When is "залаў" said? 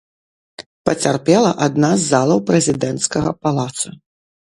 2.13-2.39